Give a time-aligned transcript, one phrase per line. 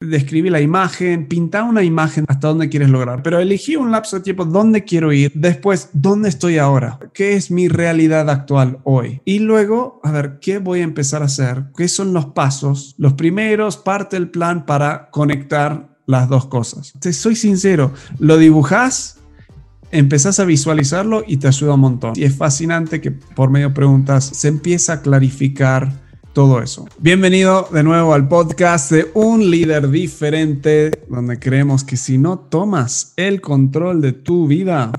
[0.00, 4.22] describí la imagen, pinta una imagen hasta dónde quieres lograr, pero elegí un lapso de
[4.22, 9.40] tiempo dónde quiero ir, después dónde estoy ahora, qué es mi realidad actual hoy y
[9.40, 13.76] luego, a ver, qué voy a empezar a hacer, qué son los pasos, los primeros,
[13.76, 16.94] parte del plan para conectar las dos cosas.
[16.98, 19.18] Te soy sincero, lo dibujas
[19.92, 22.12] empezás a visualizarlo y te ayuda un montón.
[22.14, 25.92] Y es fascinante que por medio de preguntas se empieza a clarificar
[26.32, 26.86] todo eso.
[26.98, 33.12] Bienvenido de nuevo al podcast de Un líder diferente, donde creemos que si no tomas
[33.16, 34.92] el control de tu vida,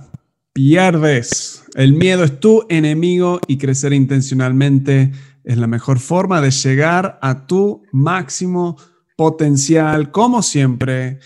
[0.53, 1.63] pierdes.
[1.75, 5.11] El miedo es tu enemigo y crecer intencionalmente
[5.43, 8.77] es la mejor forma de llegar a tu máximo
[9.15, 10.11] potencial.
[10.11, 11.19] Como siempre,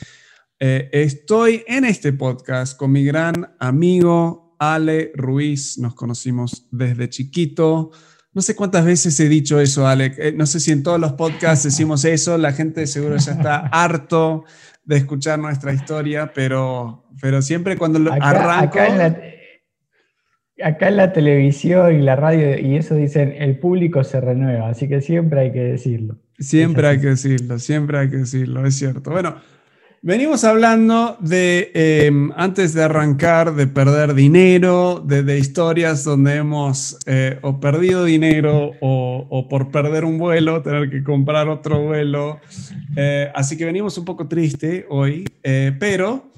[0.59, 5.77] eh, estoy en este podcast con mi gran amigo Ale Ruiz.
[5.79, 7.91] Nos conocimos desde chiquito.
[8.35, 10.19] No sé cuántas veces he dicho eso, Alec.
[10.19, 12.37] Eh, no sé si en todos los podcasts decimos eso.
[12.37, 14.43] La gente seguro ya está harto
[14.83, 18.77] de escuchar nuestra historia, pero, pero siempre cuando lo arranco...
[20.63, 24.87] Acá en, la, televisión y la radio y eso dicen, el público se renueva, así
[24.87, 26.17] que siempre hay que decirlo.
[26.37, 29.11] Siempre hay que decirlo, siempre hay que decirlo, es cierto.
[29.11, 29.35] Bueno,
[30.05, 37.39] Venimos hablando de, em, antes de arrancar, de perder dinero, de, historias donde hemos eh,
[37.41, 42.39] o perdido dinero o, por perder un vuelo, tener que comprar otro vuelo.
[42.95, 46.31] Eh, así que venimos un poco triste hoy, eh, pero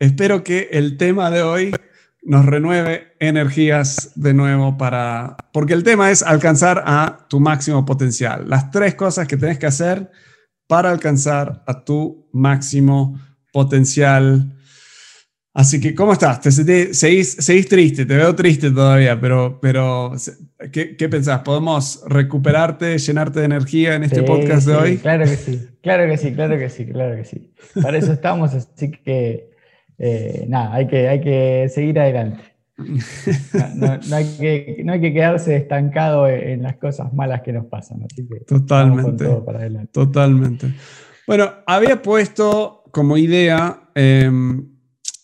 [0.00, 1.72] espero que el tema de hoy
[2.24, 8.50] nos renueve energías de nuevo para, porque el tema es alcanzar a tu máximo potencial.
[8.50, 10.10] Las tres cosas que tienes que hacer
[10.66, 13.20] para alcanzar a tu máximo
[13.52, 14.58] potencial.
[15.54, 16.40] Así que, ¿cómo estás?
[16.40, 18.06] ¿Te seguís, triste?
[18.06, 20.12] Te veo triste todavía, pero, pero
[20.72, 21.42] ¿qué, ¿qué, pensás?
[21.42, 24.96] ¿Podemos recuperarte, llenarte de energía en este podcast de hoy?
[24.96, 27.52] Claro que sí, claro que sí, claro que sí, claro que sí.
[27.82, 29.50] Para eso estamos, así que
[29.98, 32.51] eh, nada, hay que, hay que seguir adelante.
[33.76, 38.02] No, hay que, no, hay que, quedarse estancado en las cosas malas que nos pasan.
[38.04, 39.26] Así que totalmente.
[39.92, 40.74] Totalmente.
[41.26, 44.72] Bueno, había puesto como idea em,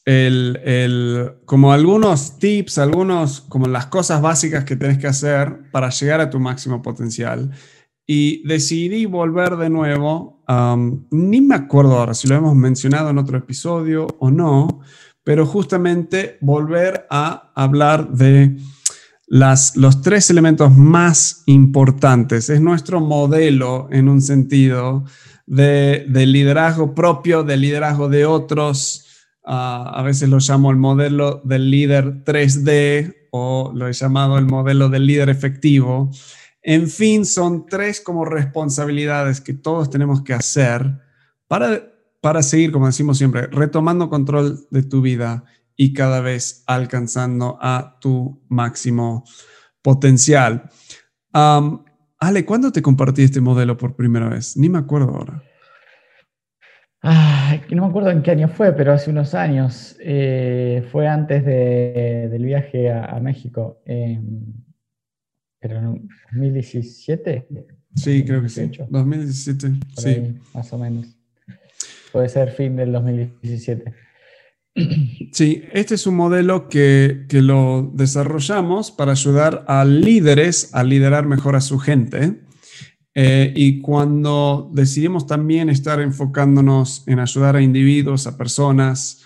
[0.04, 6.20] el, como algunos tips, algunos como las cosas básicas que tienes que hacer para llegar
[6.20, 7.50] a tu máximo potencial.
[8.06, 10.42] Y decidí volver de nuevo,
[11.10, 14.80] ni me acuerdo ahora si lo hemos mencionado en otro episodio o no,
[15.28, 18.56] pero justamente volver a hablar de
[19.26, 22.48] los tres elementos más importantes.
[22.48, 25.04] Es nuestro modelo en un sentido
[25.44, 29.04] de, liderazgo propio, de liderazgo de otros.
[29.44, 34.46] Ah, a veces lo llamo el modelo del líder 3D o lo he llamado el
[34.46, 36.10] modelo del líder efectivo.
[36.62, 41.02] En fin, son tres como responsabilidades que todos tenemos que hacer
[41.48, 45.44] para para seguir, como decimos siempre, retomando control de tu vida
[45.76, 49.24] y cada vez alcanzando a tu máximo
[49.82, 50.70] potencial.
[51.32, 54.56] Ale, ¿cuándo te compartí este modelo por primera vez?
[54.56, 55.42] Ni me acuerdo ahora.
[57.70, 59.96] no me acuerdo en qué año fue, pero hace unos años.
[60.00, 63.80] Eh, fue antes del viaje a, México.
[65.60, 67.46] pero en 2017.
[67.94, 68.70] Sí, creo que sí.
[68.90, 70.38] 2017, sí.
[70.54, 71.17] más o menos.
[72.12, 73.94] Puede ser fin del 2017.
[75.32, 81.56] Sí, este es un modelo que, lo desarrollamos para ayudar a líderes a liderar mejor
[81.56, 82.40] a su gente.
[83.14, 89.24] Eh, y cuando decidimos también estar enfocándonos en ayudar a individuos, a personas,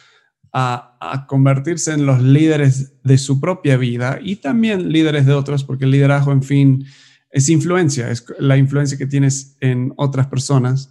[0.53, 5.65] a, a, convertirse en los líderes de su propia vida y también líderes de otros,
[5.65, 6.87] porque el liderazgo, en fin,
[7.31, 10.91] es influencia, es la influencia que tienes en otras personas.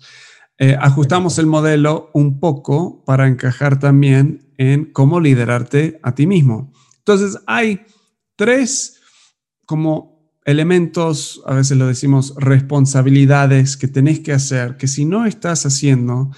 [0.57, 6.71] Eh, ajustamos el modelo un poco para encajar también en cómo liderarte a ti mismo.
[6.99, 7.81] Entonces, hay
[8.35, 8.99] tres
[9.65, 15.65] como elementos, a veces lo decimos responsabilidades que tenés que hacer, que si no estás
[15.65, 16.31] haciendo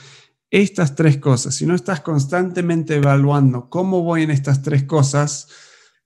[0.51, 5.47] estas tres cosas, si no estás constantemente evaluando cómo voy en estas tres cosas,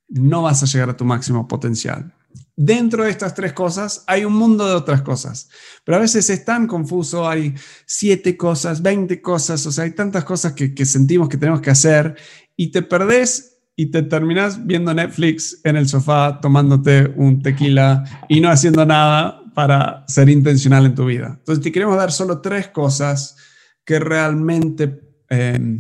[0.07, 2.17] no vas a llegar a tu máximo potencial
[2.57, 5.50] dentro de estas tres cosas hay un mundo de otras cosas.
[5.86, 7.54] Pero a veces es tan confuso, hay
[7.86, 12.15] siete cosas, veinte cosas, o sea, hay tantas cosas que, sentimos que tenemos que hacer
[12.57, 18.42] y te perdés y te terminas viendo Netflix en el sofá tomándote un tequila y
[18.42, 21.36] no haciendo nada para ser intencional en tu vida.
[21.38, 23.38] Entonces te queremos dar solo tres cosas
[23.86, 25.00] que realmente...
[25.30, 25.77] Eh,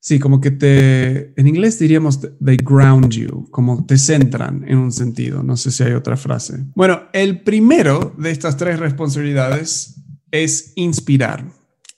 [0.00, 4.92] Sí, como que te, en inglés diríamos they ground you, como te centran en un
[4.92, 5.42] sentido.
[5.42, 6.64] No sé si hay otra frase.
[6.74, 11.44] Bueno, el primero de estas tres responsabilidades es inspirar.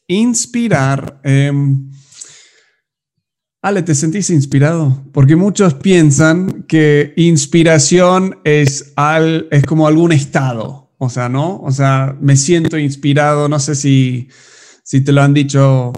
[0.07, 1.21] inspirar.
[1.23, 1.91] Em,
[3.63, 5.05] Ale, ¿te sentís inspirado?
[5.13, 11.61] Porque muchos piensan que inspiración es, al, es como algún estado, o sea, ¿no?
[11.61, 14.29] O sea, me siento inspirado, no sé si,
[14.83, 15.93] si te lo han dicho,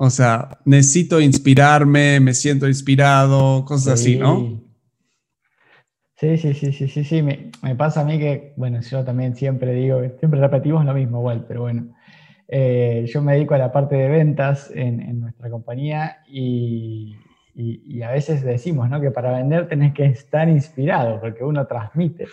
[0.00, 4.62] o sea, necesito inspirarme, me siento inspirado, cosas así, ¿no?
[6.14, 7.20] Sí, sí, sí, sí, sí, sí.
[7.20, 11.44] Me, pasa a mí que, bueno, yo también siempre digo, siempre repetimos lo mismo igual,
[11.48, 11.96] pero bueno,
[12.46, 17.16] eh, yo me dedico a la parte de ventas en, nuestra compañía y,
[18.04, 19.00] a veces decimos ¿no?
[19.00, 22.26] que para vender tenés que estar inspirado porque uno transmite.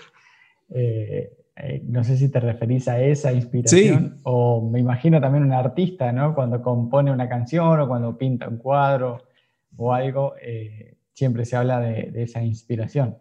[0.69, 5.53] Eh, eh, no sé si te referís a esa inspiración o me imagino también un
[5.53, 6.35] artista, ¿no?
[6.35, 9.23] Cuando compone una canción o cuando pinta un cuadro
[9.77, 10.33] o algo,
[11.13, 13.17] siempre se habla de, de esa inspiración.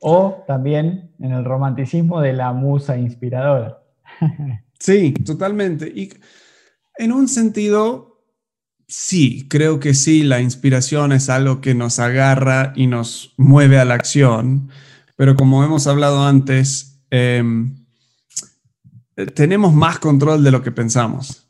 [0.00, 3.82] O también en el romanticismo de la musa inspiradora.
[4.78, 5.88] Sí, totalmente.
[5.88, 6.10] Y
[6.96, 8.22] en un sentido,
[8.86, 13.84] sí, creo que sí, la inspiración es algo que nos agarra y nos mueve a
[13.84, 14.70] la acción,
[15.16, 17.74] pero como hemos hablado antes, em,
[19.34, 21.48] tenemos más control de lo que pensamos.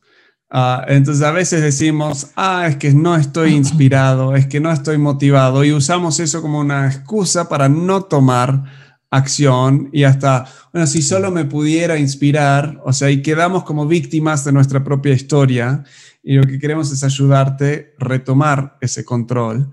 [0.50, 4.96] Ah, entonces a veces decimos, ah, es que no estoy inspirado, es que no estoy
[4.96, 8.64] motivado y usamos eso como una excusa para no tomar
[9.10, 14.44] acción y hasta, bueno, si solo me pudiera inspirar, o sea, y quedamos como víctimas
[14.44, 15.84] de nuestra propia historia
[16.22, 19.72] y lo que queremos es ayudarte a retomar ese control.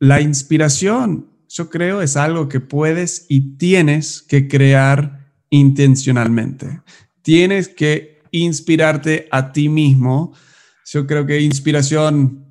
[0.00, 6.82] la inspiración, yo creo, es algo que puedes y tienes que crear intencionalmente.
[7.22, 10.32] Tienes que inspirarte a ti mismo.
[10.86, 12.44] Yo creo que inspiración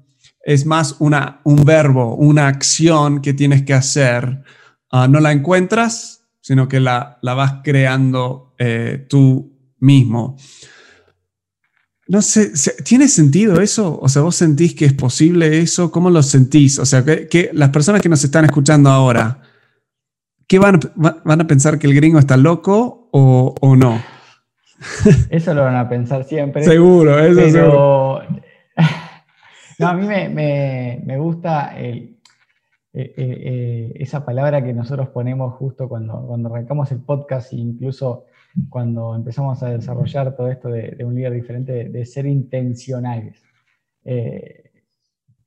[0.44, 4.44] es más una, un verbo, una acción que tienes que hacer
[4.90, 10.38] Ah, no la encuentras, sino que la, la vas creando eh, tú mismo.
[12.08, 12.52] No sé,
[12.84, 14.00] ¿tiene sentido eso?
[14.02, 15.92] O sea, ¿vos sentís que es posible eso?
[15.92, 16.80] ¿Cómo lo sentís?
[16.80, 19.42] O sea, que, las personas que nos están escuchando ahora,
[20.48, 24.02] ¿qué van, van a pensar que el gringo está loco o, o no?
[25.30, 26.64] Eso lo van a pensar siempre.
[26.64, 28.22] seguro, eso seguro.
[29.80, 32.18] No, a mí me, me, me gusta el,
[32.94, 37.58] eh, eh, eh, esa palabra que nosotros ponemos justo cuando, cuando arrancamos el podcast e
[37.58, 38.26] incluso
[38.70, 43.44] cuando empezamos a desarrollar todo esto de, un líder diferente, de, ser intencionales.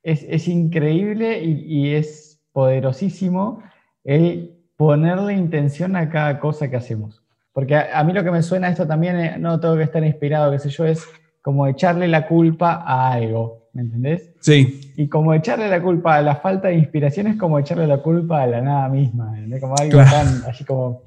[0.03, 3.63] es, increíble y, es poderosísimo
[4.03, 7.23] el ponerle intención a cada cosa que hacemos.
[7.53, 10.59] Porque a, mí lo que me suena esto también, no tengo que estar inspirado, qué
[10.59, 11.05] sé yo, es
[11.41, 13.60] como echarle la culpa a algo.
[13.73, 14.31] ¿Me entendés?
[14.39, 14.93] Sí.
[14.97, 18.41] Y como echarle la culpa a la falta de inspiración es como echarle la culpa
[18.41, 21.03] a la nada misma, Como algo tan así como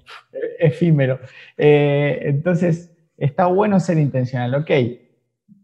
[0.58, 1.20] efímero.
[1.56, 4.54] Eh, entonces, está bueno ser intencional.
[4.54, 4.70] Ok,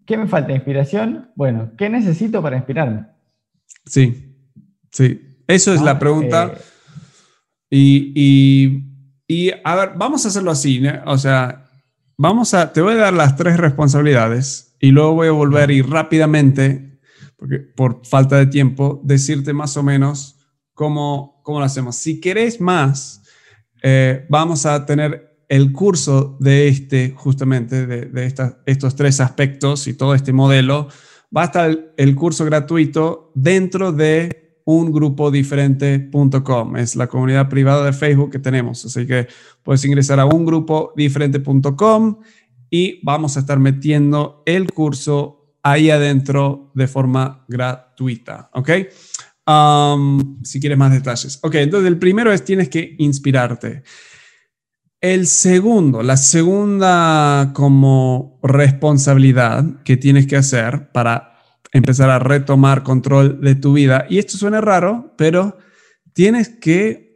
[0.06, 0.52] ¿qué me falta?
[0.52, 1.30] ¿Inspiración?
[1.34, 3.06] Bueno, ¿qué necesito para inspirarme?
[3.86, 4.36] Sí,
[4.90, 5.42] sí.
[5.46, 6.52] Eso es la pregunta.
[6.54, 6.60] Eh,
[7.70, 8.84] y,
[9.26, 11.64] y, a ver, vamos a hacerlo así, O sea,
[12.16, 15.82] vamos a, te voy a dar las tres responsabilidades y luego voy a volver y
[15.82, 16.89] rápidamente
[17.40, 20.36] porque por falta de tiempo, decirte más o menos
[20.74, 21.96] cómo, cómo lo hacemos.
[21.96, 23.22] Si querés más,
[23.82, 28.34] eh, vamos a tener el curso de este, justamente, de, de
[28.66, 30.88] estos tres aspectos y todo este modelo.
[31.34, 36.76] Va a estar el, curso gratuito dentro de un grupo diferente.com.
[36.76, 38.84] Es la comunidad privada de Facebook que tenemos.
[38.84, 39.28] Así que
[39.62, 42.18] puedes ingresar a un grupo diferente.com
[42.68, 48.70] y vamos a estar metiendo el curso ahí adentro de forma gratuita, ¿ok?
[49.46, 51.38] Um, si quieres más detalles.
[51.42, 53.82] Ok, entonces el primero es tienes que inspirarte.
[55.00, 61.38] El segundo, la segunda como responsabilidad que tienes que hacer para
[61.72, 65.56] empezar a retomar control de tu vida, y esto suena raro, pero
[66.12, 67.10] tienes que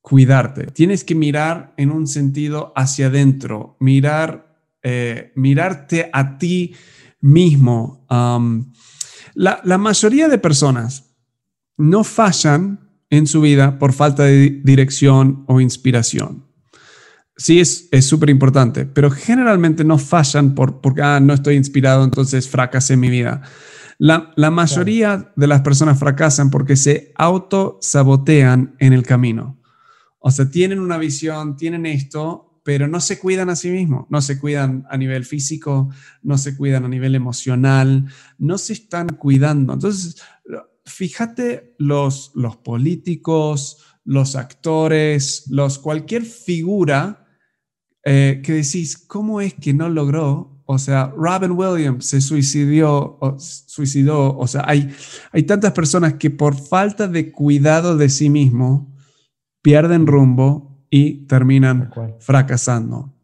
[0.00, 6.74] cuidarte, tienes que mirar en un sentido hacia adentro, mirar, eh, mirarte a ti
[7.20, 8.06] mismo.
[9.34, 11.16] la, mayoría de personas
[11.76, 16.46] no fallan en su vida por falta de dirección o inspiración.
[17.36, 22.48] Sí, es súper importante, pero generalmente no fallan por, porque ah, no estoy inspirado, entonces
[22.48, 23.42] fracasé en mi vida.
[23.98, 29.60] La, la mayoría de las personas fracasan porque se auto-sabotean en el camino.
[30.18, 34.20] O sea, tienen una visión, tienen esto, pero no se cuidan a sí mismos, no
[34.20, 35.90] se cuidan a nivel físico,
[36.22, 38.06] no se cuidan a nivel emocional,
[38.38, 39.72] no se están cuidando.
[39.72, 40.16] Entonces,
[40.84, 47.26] fíjate los, los políticos, los actores, los, cualquier figura
[48.04, 53.38] eh, que decís, ¿cómo es que no logró O sea, Robin Williams se suicidó, o,
[53.38, 54.36] suicidó.
[54.38, 54.90] O sea, hay,
[55.32, 58.94] hay tantas personas que por falta de cuidado de sí mismo
[59.62, 63.14] pierden rumbo y terminan fracasando.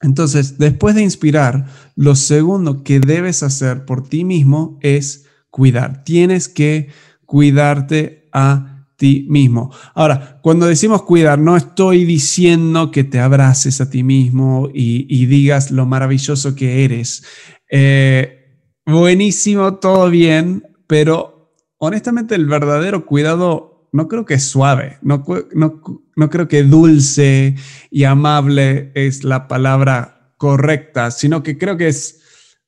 [0.00, 6.04] Entonces, después de inspirar, lo segundo que debes hacer por ti mismo es cuidar.
[6.04, 6.88] Tienes que
[7.26, 9.72] cuidarte a ti mismo.
[9.94, 15.70] Ahora, cuando decimos cuidar, no estoy diciendo que te abraces a ti mismo y, digas
[15.70, 17.24] lo maravilloso que eres.
[17.70, 25.80] Eh, buenísimo, todo bien, pero honestamente el verdadero cuidado no creo que suave, no, no,
[26.16, 27.56] no creo que dulce
[27.90, 32.20] y amable es la palabra correcta, sino que creo que es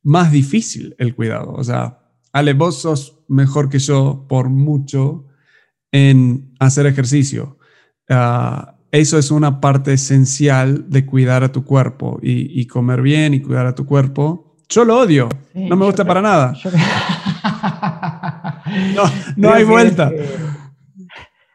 [0.02, 1.52] más difícil el cuidado.
[1.52, 2.00] O sea,
[2.32, 5.26] Ale, vos sos mejor que yo por mucho
[5.92, 7.58] en hacer ejercicio.
[8.08, 13.40] Ah, eso es una parte esencial de cuidar a tu cuerpo y, comer bien y
[13.40, 14.56] cuidar a tu cuerpo.
[14.68, 16.54] Yo lo odio, no me gusta para nada.
[18.94, 19.02] no,
[19.36, 20.10] no hay vuelta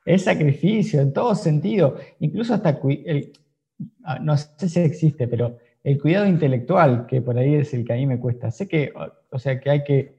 [0.07, 3.33] es sacrificio en todo sentido, incluso hasta, el,
[4.05, 7.93] ah, no sé si existe, pero el cuidado intelectual, que por ahí es el que
[7.93, 8.49] a mí me cuesta.
[8.49, 8.93] Sé que,
[9.29, 10.15] o sea, que hay que,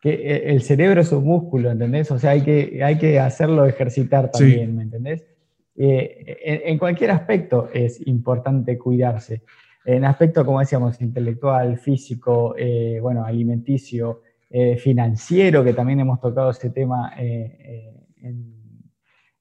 [0.00, 2.10] que e, el cerebro es un músculo, ¿entendés?
[2.10, 5.26] O sea, hay que, hay que hacerlo ejercitar también, ¿me entendés?
[5.76, 9.42] Eh, en, cualquier aspecto es importante cuidarse.
[9.84, 16.50] En aspecto, como decíamos, intelectual, físico, eh, bueno, alimenticio, eh, financiero, que también hemos tocado
[16.50, 18.56] ese tema en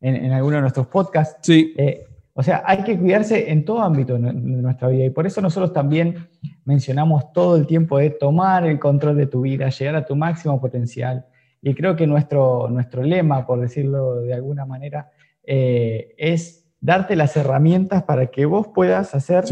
[0.05, 1.39] en, alguno de nuestros podcasts.
[1.41, 1.73] Sí.
[1.77, 5.41] Eh, o sea, hay que cuidarse en todo ámbito de nuestra vida y por eso
[5.41, 6.27] nosotros también
[6.65, 10.59] mencionamos todo el tiempo de tomar el control de tu vida, llegar a tu máximo
[10.59, 11.25] potencial.
[11.61, 15.09] Y creo que nuestro, nuestro lema, por decirlo de alguna manera,
[15.43, 19.45] eh, es darte las herramientas para que vos puedas hacer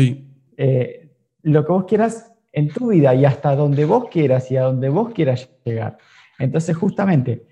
[0.57, 1.09] eh,
[1.41, 4.89] lo que vos quieras en tu vida y hasta donde vos quieras y a donde
[4.89, 5.97] vos quieras llegar.
[6.37, 7.47] Entonces, justamente,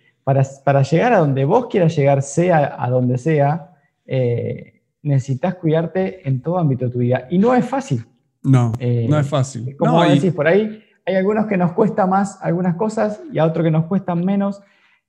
[0.64, 3.72] para, llegar a donde vos quieras llegar, sea a donde sea,
[4.06, 7.28] eh, necesitas cuidarte en todo ámbito de tu vida.
[7.30, 8.06] Y no es fácil.
[8.44, 9.76] No, eh, no es fácil.
[9.78, 13.64] Como decís, por ahí hay algunos que nos cuesta más algunas cosas y a otros
[13.64, 14.62] que nos cuestan menos,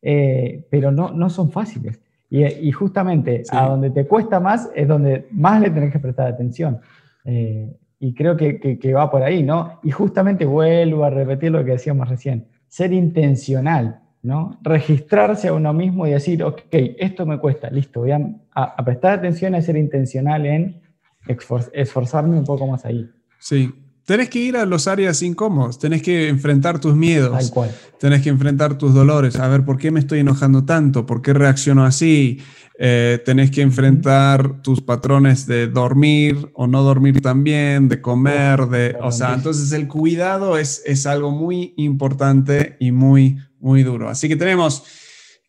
[0.02, 2.00] eh, pero no, no son fáciles.
[2.31, 6.81] Y, justamente a donde te cuesta más es donde más le tenés que prestar atención.
[7.25, 9.81] y creo que, que, va por ahí, ¿no?
[9.83, 14.02] Y justamente vuelvo a repetir lo que decíamos recién, ser intencional.
[14.23, 14.59] ¿No?
[14.62, 16.62] Registrarse a uno mismo y decir, ok,
[16.99, 20.81] esto me cuesta, listo, voy a, prestar atención a ser intencional en
[21.26, 23.09] esforzarme un poco más ahí.
[23.38, 23.73] Sí,
[24.05, 27.71] tenés que ir a los áreas incómodas, tenés que enfrentar tus miedos, Tal cual.
[27.99, 31.33] tenés que enfrentar tus dolores, a ver por qué me estoy enojando tanto, por qué
[31.33, 32.41] reacciono así,
[32.79, 38.97] eh, tenés que enfrentar tus patrones de dormir o no dormir también, de comer, de,
[39.00, 44.09] o sea, entonces el cuidado es, es algo muy importante y muy muy duro.
[44.09, 44.85] Así que tenemos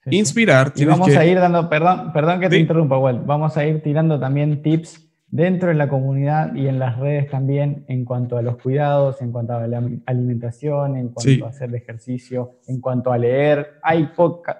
[0.05, 0.71] inspirar.
[0.75, 4.19] Y vamos a ir dando, perdón, perdón que te interrumpa, Walt, vamos a ir tirando
[4.19, 8.57] también tips dentro de la comunidad y en las redes también en cuanto a los
[8.57, 13.79] cuidados, en cuanto a la alimentación, en cuanto a hacer ejercicio, en cuanto a leer.
[13.81, 14.11] Hay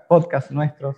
[0.10, 0.98] podcasts nuestros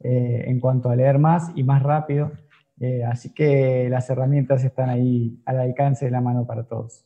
[0.00, 2.32] eh, en cuanto a leer más y más rápido.
[2.80, 7.04] Eh, así que las herramientas están ahí al alcance de la mano para todos.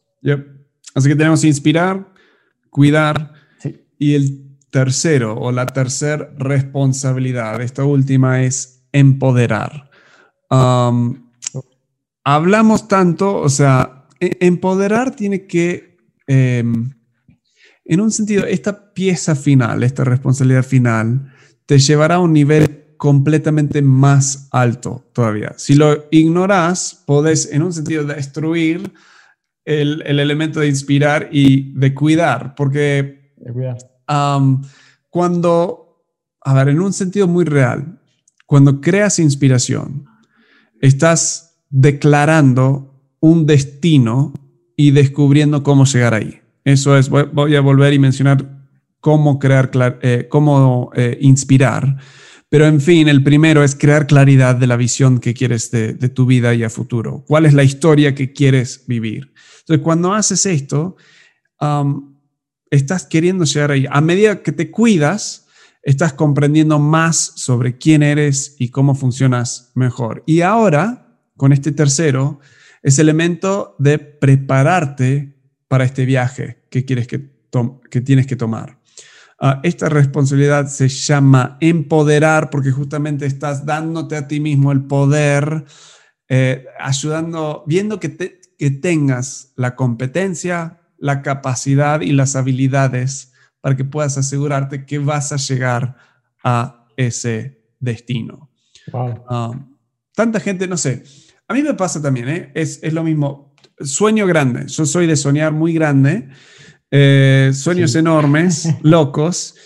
[0.94, 2.06] Así que tenemos inspirar,
[2.70, 3.32] cuidar
[3.98, 4.43] y el
[4.74, 9.88] tercero o la tercera responsabilidad, esta última es empoderar.
[12.24, 16.90] hablamos tanto, o sea, e, empoderar tiene que, em,
[17.84, 21.32] en un sentido, esta pieza final, esta responsabilidad final,
[21.66, 25.54] te llevará a un nivel completamente más alto todavía.
[25.56, 28.92] Si lo ignoras, podés, en un sentido, destruir
[29.64, 33.93] el, el elemento de inspirar y de cuidar, porque de cuidar
[35.10, 36.04] cuando,
[36.40, 38.00] a ver, en un sentido muy real,
[38.46, 40.06] cuando creas inspiración,
[40.80, 44.32] estás declarando un destino
[44.76, 46.40] y descubriendo cómo llegar ahí.
[46.64, 48.66] Eso es, voy, a volver y mencionar
[49.00, 49.70] cómo crear,
[50.02, 51.98] eh, cómo eh, inspirar.
[52.48, 56.24] Pero en fin, el primero es crear claridad de la visión que quieres de, tu
[56.24, 57.24] vida y a futuro.
[57.26, 59.32] ¿Cuál es la historia que quieres vivir?
[59.60, 60.96] Entonces, cuando haces esto,
[62.74, 63.86] estás queriendo llegar ahí.
[63.90, 65.46] A medida que te cuidas,
[65.82, 70.22] estás comprendiendo más sobre quién eres y cómo funcionas mejor.
[70.26, 72.40] Y ahora, con este tercero,
[72.82, 75.34] es elemento de prepararte
[75.68, 77.30] para este viaje que, quieres que,
[77.90, 78.78] que tienes que tomar.
[79.40, 85.64] Ah, esta responsabilidad se llama empoderar porque justamente estás dándote a ti mismo el poder,
[86.28, 93.84] eh, ayudando, viendo que, que tengas la competencia, la capacidad y las habilidades para que
[93.84, 95.96] puedas asegurarte que vas a llegar
[96.42, 98.50] a ese destino.
[98.92, 99.52] Ah,
[100.14, 101.04] tanta gente, no sé,
[101.48, 102.52] a mí me pasa también, ¿eh?
[102.54, 106.28] es, lo mismo, sueño grande, yo soy de soñar muy grande,
[106.90, 109.56] eh, sueños enormes, locos,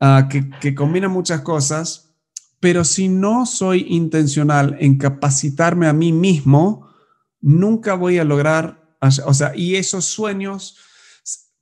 [0.00, 2.14] ah, que, que combinan muchas cosas,
[2.60, 6.88] pero si no soy intencional en capacitarme a mí mismo,
[7.40, 10.76] nunca voy a lograr, o sea, y esos sueños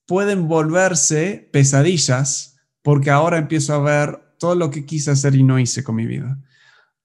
[0.07, 5.59] pueden volverse pesadillas porque ahora empiezo a ver todo lo que quise hacer y no
[5.59, 6.39] hice con mi vida.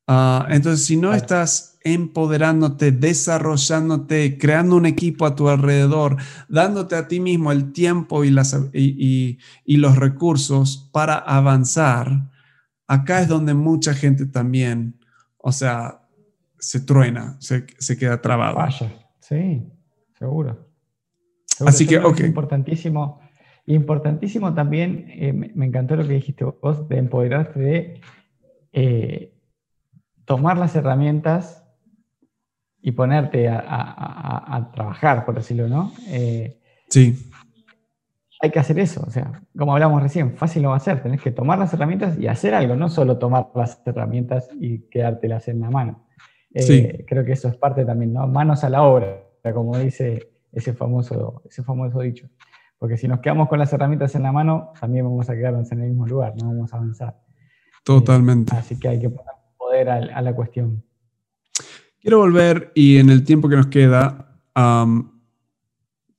[0.07, 6.17] Ah, entonces, si no estás empoderándote, desarrollándote, creando un equipo a tu alrededor,
[6.49, 12.29] dándote a ti mismo el tiempo y, las, y, y, los recursos para avanzar,
[12.87, 14.99] acá es donde mucha gente también,
[15.37, 16.01] o sea,
[16.57, 18.55] se truena, se, se queda trabado.
[18.57, 19.63] Vaya, sí,
[20.19, 20.69] seguro.
[21.65, 22.19] Así que, ok.
[22.21, 23.19] Importantísimo,
[23.65, 28.01] importantísimo también, eh, me, encantó lo que dijiste vos, de empoderarte, de
[28.73, 29.33] eh,
[30.25, 31.65] tomar las herramientas
[32.81, 35.91] y ponerte a, trabajar, por decirlo, ¿no?
[36.07, 36.59] Eh,
[36.89, 37.29] sí.
[38.41, 41.21] Hay que hacer eso, o sea, como hablamos recién, fácil no va a ser, tenés
[41.21, 45.59] que tomar las herramientas y hacer algo, no solo tomar las herramientas y quedártelas en
[45.59, 46.07] la mano.
[46.55, 46.87] sí.
[47.05, 48.25] Creo que eso es parte también, ¿no?
[48.27, 52.27] Manos a la obra, como dice ese famoso, ese famoso dicho.
[52.77, 55.81] Porque si nos quedamos con las herramientas en la mano, también vamos a quedarnos en
[55.81, 57.19] el mismo lugar, no vamos a avanzar.
[57.83, 58.55] Totalmente.
[58.55, 60.83] Eh, así que hay que poner poder a, la cuestión.
[61.99, 64.85] Quiero volver y en el tiempo que nos queda a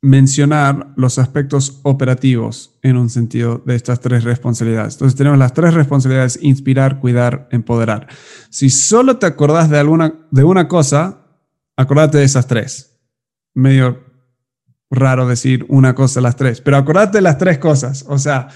[0.02, 4.94] mencionar los aspectos operativos en un sentido de estas tres responsabilidades.
[4.94, 8.08] Entonces tenemos las tres responsabilidades, inspirar, cuidar, empoderar.
[8.50, 11.26] Si solo te acordás de, alguna, de una cosa,
[11.76, 12.89] acordate de esas tres.
[13.60, 14.04] Medio
[14.90, 18.04] raro decir una cosa las tres, pero acordate de las tres cosas.
[18.08, 18.48] O sea,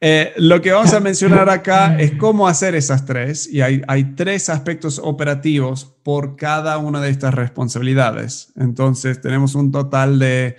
[0.00, 4.14] eh, lo que vamos a mencionar acá es cómo hacer esas tres y hay, hay
[4.14, 8.52] tres aspectos operativos por cada una de estas responsabilidades.
[8.56, 10.56] Entonces tenemos un total de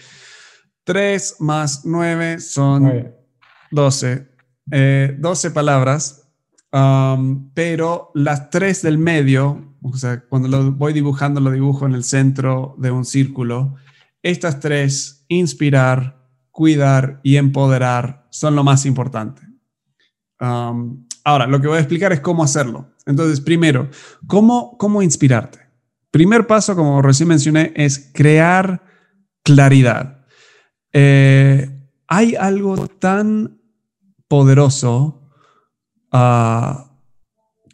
[0.84, 3.14] tres más nueve son
[3.70, 4.28] doce
[4.70, 5.18] 12.
[5.20, 6.30] 12 palabras,
[6.74, 11.94] um, pero las tres del medio, o sea, cuando lo voy dibujando, lo dibujo en
[11.94, 13.76] el centro de un círculo.
[14.28, 16.18] Estas tres inspirar,
[16.52, 19.42] cuidar y empoderar son lo más importante.
[20.42, 22.92] Um, ahora, lo que voy a explicar es cómo hacerlo.
[23.06, 23.90] Entonces, primero,
[24.28, 25.60] ¿cómo, cómo inspirarte?
[26.12, 28.84] Primer paso, como recién mencioné, es crear
[29.44, 30.26] claridad.
[30.92, 31.70] Eh,
[32.10, 33.62] hay algo tan
[34.28, 35.22] poderoso
[36.12, 36.87] uh,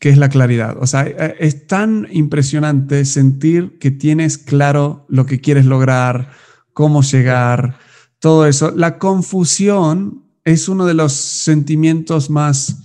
[0.03, 0.75] que es la claridad.
[0.81, 6.31] O sea, eh, es tan impresionante sentir que tienes claro lo que quieres lograr,
[6.73, 7.77] cómo llegar,
[8.19, 8.73] todo eso.
[8.75, 12.83] La confusión es uno de los sentimientos más,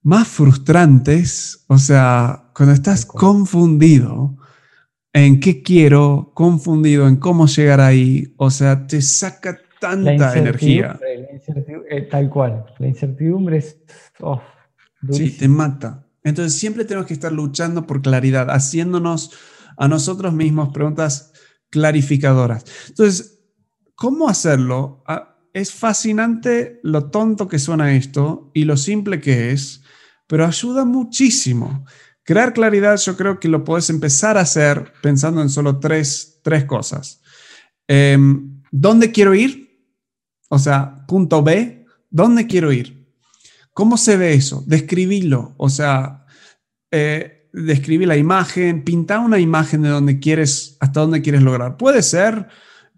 [0.00, 4.36] más frustrantes, o sea, cuando estás confundido
[5.12, 11.00] en qué quiero, confundido en cómo llegar ahí, o sea, te saca tanta energía.
[11.90, 13.76] Eh, tal cual, la incertidumbre es...
[14.20, 14.40] Oh,
[15.10, 16.06] sí, te mata.
[16.22, 19.30] Entonces siempre tenemos que estar luchando por claridad, haciéndonos
[19.76, 21.32] a nosotros mismos preguntas
[21.70, 22.64] clarificadoras.
[22.88, 23.40] Entonces,
[23.94, 25.02] ¿cómo hacerlo?
[25.06, 29.82] Ah, es fascinante lo tonto que suena esto y lo simple que es,
[30.26, 31.84] pero ayuda muchísimo.
[32.22, 36.64] Crear claridad yo creo que lo puedes empezar a hacer pensando en solo tres, tres
[36.64, 37.22] cosas.
[37.86, 39.80] Em, ¿Dónde quiero ir?
[40.48, 43.05] O sea, punto B, ¿dónde quiero ir?
[43.76, 44.64] ¿Cómo se ve eso?
[44.66, 45.52] Describirlo.
[45.58, 46.24] O sea,
[46.90, 51.76] eh, describir la imagen, pintar una imagen de donde quieres, hasta dónde quieres lograr.
[51.76, 52.46] Puede ser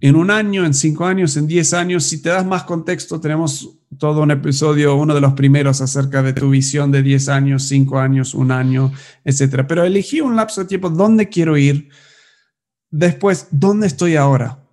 [0.00, 2.04] en un año, en cinco años, en diez años.
[2.04, 6.32] Si te das más contexto, tenemos todo un episodio, uno de los primeros acerca de
[6.32, 8.92] tu visión de diez años, cinco años, un año,
[9.24, 9.64] etc.
[9.66, 11.88] Pero elegí un lapso de tiempo, ¿dónde quiero ir?
[12.88, 14.64] Después, ¿dónde estoy ahora?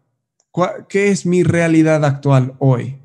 [0.88, 3.00] ¿Qué es mi realidad actual hoy?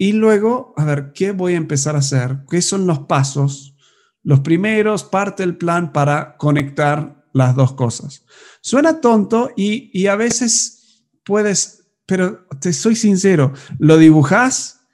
[0.00, 2.38] Y luego, a ver, ¿qué voy a empezar a hacer?
[2.48, 3.76] ¿Qué son los pasos?
[4.22, 8.24] Los primeros, parte del plan para conectar las dos cosas.
[8.62, 14.86] Suena tonto y, a veces puedes, pero te soy sincero, lo dibujas,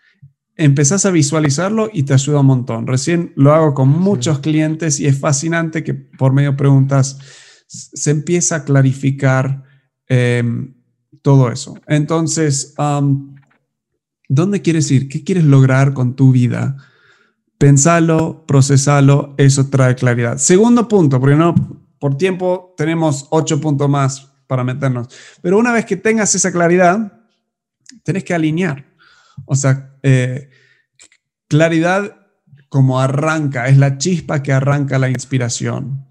[0.56, 2.88] empezás a visualizarlo y te ayuda un montón.
[2.88, 7.16] Recién lo hago con muchos clientes y es fascinante que por medio de preguntas
[7.68, 9.62] se empieza a clarificar
[10.08, 10.74] em,
[11.22, 11.76] todo eso.
[11.86, 12.74] Entonces,
[14.28, 15.08] ¿dónde quieres ir?
[15.08, 16.76] ¿Qué quieres lograr con tu vida?
[17.58, 20.38] pensalo, procesalo, eso trae claridad.
[20.38, 21.54] Segundo punto, porque no,
[21.98, 25.08] por tiempo tenemos ocho puntos más para meternos,
[25.42, 27.20] pero una vez que tengas esa claridad,
[28.02, 28.84] tenés que alinear.
[29.44, 30.50] O sea, eh,
[31.48, 32.16] claridad
[32.68, 36.06] como arranca, es la chispa que arranca la inspiración.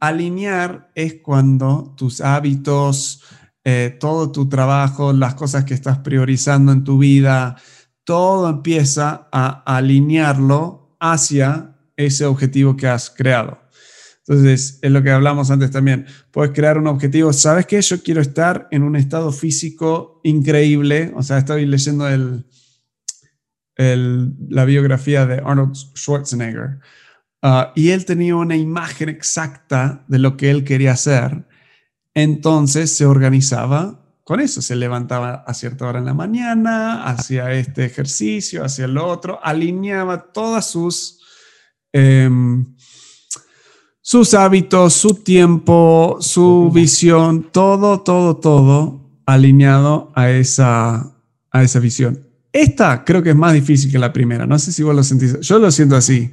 [0.00, 3.22] Alinear es cuando tus hábitos,
[3.64, 7.56] eh, todo tu trabajo, las cosas que estás priorizando en tu vida,
[8.04, 13.62] todo empieza a alinearlo hacia ese objetivo que has creado.
[14.26, 16.06] Entonces, es lo que hablamos antes también.
[16.30, 17.32] Puedes crear un objetivo.
[17.32, 17.80] ¿Sabes qué?
[17.82, 21.12] Yo quiero estar en un estado físico increíble.
[21.16, 22.46] O sea, estoy leyendo el,
[23.76, 26.78] la biografía de Arnold Schwarzenegger.
[27.42, 31.44] Ah, y él tenía una imagen exacta de lo que él quería hacer.
[32.14, 34.62] Entonces se organizaba con eso.
[34.62, 40.32] Se levantaba a cierta hora en la mañana, hacía este ejercicio, hacía el otro, alineaba
[40.32, 41.20] todas sus...
[41.92, 42.74] Em,
[44.04, 51.14] sus hábitos, su tiempo, su visión, todo, todo, todo alineado a esa,
[51.50, 52.26] a esa visión.
[52.52, 54.44] Esta creo que es más difícil que la primera.
[54.44, 55.40] No sé si vos lo sentís.
[55.40, 56.30] Yo lo siento así.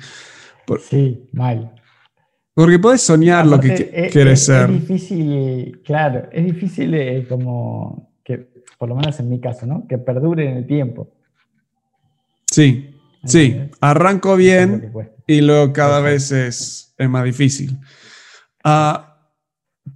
[0.90, 1.79] sí, mal.
[2.60, 4.70] Porque puedes soñar lo que quieres ser.
[4.70, 9.88] Es difícil, claro, es difícil eh, como que, por lo menos en mi caso, ¿no?
[9.88, 11.10] Que perdure en el tiempo.
[12.52, 13.62] Sí, sí.
[13.80, 14.92] Arranco bien
[15.26, 17.80] y luego cada vez es es más difícil.
[18.62, 19.32] Ah,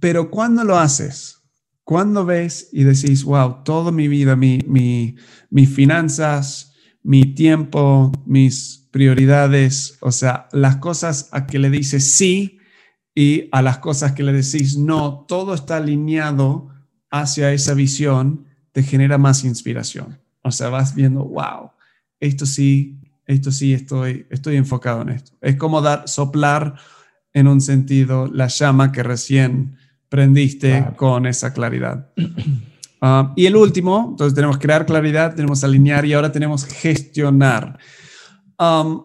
[0.00, 1.42] pero cuando lo haces,
[1.84, 5.16] cuando ves y decís, wow, toda mi vida, mi, mi,
[5.50, 12.60] mis finanzas, mi tiempo, mis prioridades, o sea, las cosas a que le dices sí
[13.12, 16.68] y a las cosas que le decís no, todo está alineado
[17.10, 20.20] hacia esa visión, te genera más inspiración.
[20.42, 21.72] O sea, vas viendo, wow,
[22.20, 25.32] esto sí, esto sí, estoy, estoy enfocado en esto.
[25.40, 26.76] Es como dar, soplar
[27.32, 29.76] en un sentido la llama que recién
[30.08, 32.12] prendiste con esa claridad.
[33.00, 37.76] Ah, y el último, entonces tenemos crear claridad, tenemos alinear y ahora tenemos gestionar.
[38.58, 39.04] Um,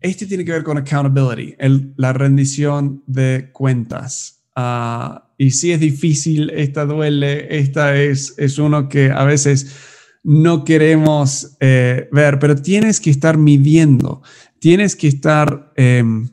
[0.00, 1.54] este tiene que ver con accountability,
[1.96, 4.44] la rendición de cuentas.
[4.54, 9.74] Ah, y si es difícil, esta duele, esta es, es uno que a veces
[10.22, 14.22] no queremos eh, ver, pero tienes que estar midiendo,
[14.58, 15.72] tienes que estar...
[15.76, 16.28] Em,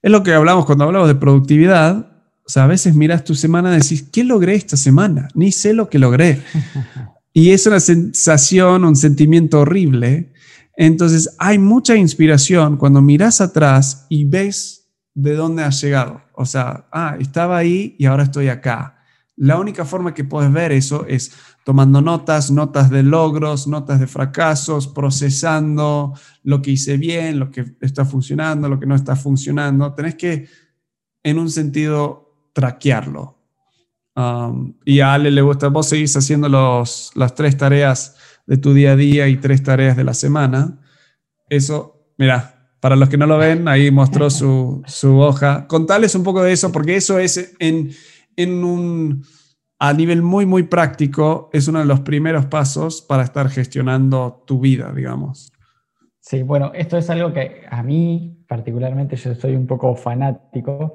[0.00, 2.12] es lo que hablamos cuando hablamos de productividad.
[2.44, 5.28] O sea, a veces miras tu semana y decís, ¿qué logré esta semana?
[5.34, 6.42] Ni sé lo que logré.
[7.38, 10.32] Y es una sensación, un sentimiento horrible.
[10.80, 16.22] Entonces, hay mucha inspiración cuando miras atrás y ves de dónde has llegado.
[16.34, 19.02] O sea, ah, estaba ahí y ahora estoy acá.
[19.34, 21.32] La única forma que puedes ver eso es
[21.64, 26.14] tomando notas, notas de logros, notas de fracasos, procesando
[26.44, 29.92] lo que hice bien, lo que está funcionando, lo que no está funcionando.
[29.94, 30.48] Tenés que,
[31.24, 33.36] en un sentido, traquearlo.
[34.14, 38.14] Um, y a Ale le gusta, vos seguís haciendo los, las tres tareas
[38.48, 40.78] de tu día a día y tres tareas de la semana.
[41.50, 45.66] Eso, mira, para los que no lo ven, ahí mostró su, su hoja.
[45.66, 47.90] Contales un poco de eso, porque eso es en,
[48.36, 49.22] en un
[49.78, 54.58] a nivel muy, muy práctico, es uno de los primeros pasos para estar gestionando tu
[54.58, 55.52] vida, digamos.
[56.18, 60.94] Sí, bueno, esto es algo que a mí particularmente yo soy un poco fanático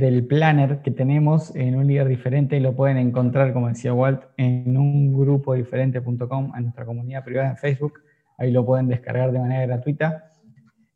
[0.00, 4.22] del planner que tenemos en un líder diferente y lo pueden encontrar, como decía Walt,
[4.36, 8.00] en un grupo diferente.com, en nuestra comunidad privada en Facebook.
[8.38, 10.32] Ahí lo pueden descargar de manera gratuita.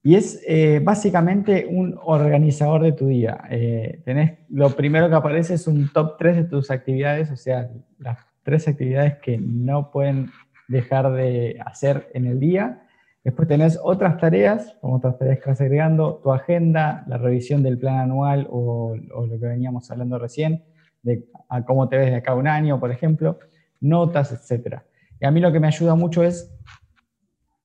[0.03, 3.43] Y es eh, básicamente un organizador de tu día.
[3.51, 4.03] Eh,
[4.51, 8.69] lo primero que aparece es un top 3 de tus actividades, o sea, las tres
[8.69, 10.31] actividades que no pueden
[10.69, 12.84] dejar de hacer en el día.
[13.25, 17.79] Después tenés otras tareas, como otras tareas que vas agregando, tu agenda, la revisión del
[17.79, 20.63] plan anual o, o lo que veníamos hablando recién,
[21.03, 23.39] de a cómo te ves de acá a un año, por ejemplo,
[23.81, 24.83] notas, etc.
[25.21, 26.55] Y a mí lo que me ayuda mucho es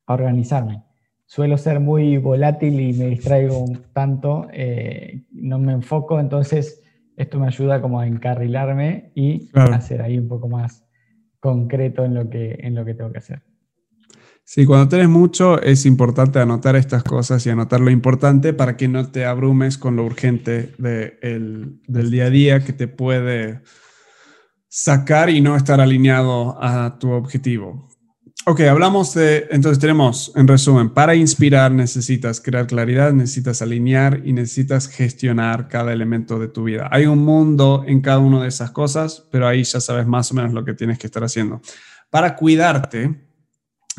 [0.07, 0.83] a organizarme
[1.29, 6.81] suelo ser muy volátil y me distraigo un tanto, eh, no me enfoco, entonces
[7.15, 10.83] esto me ayuda como a encarrilarme y hacer ahí un poco más
[11.39, 13.43] concreto en lo que, en lo que tengo que hacer.
[14.51, 18.87] Sí, cuando tienes mucho es importante anotar estas cosas y anotar lo importante para que
[18.87, 23.61] no te abrumes con lo urgente del día a día que te puede
[24.67, 27.89] sacar y no estar alineado a tu objetivo.
[28.47, 34.33] Ok, hablamos de, entonces tenemos, en resumen, para inspirar necesitas crear claridad, necesitas alinear y
[34.33, 36.89] necesitas gestionar cada elemento de tu vida.
[36.91, 40.33] Hay un mundo en cada una de esas cosas, pero ahí ya sabes más o
[40.33, 41.61] menos lo que tienes que estar haciendo.
[42.09, 43.28] Para cuidarte,